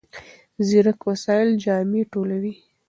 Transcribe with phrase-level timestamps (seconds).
[0.67, 2.53] ځیرک وسایل جامې ټولوي.